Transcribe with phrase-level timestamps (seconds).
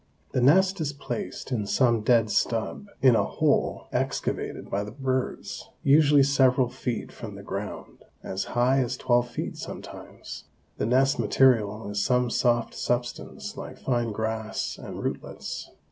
[0.31, 5.69] The nest is placed in some dead stub in a hole excavated by the birds,
[5.83, 10.45] usually several feet from the ground as high as twelve feet sometimes.
[10.79, 15.69] The nest material is some soft substance like fine grass and rootlets.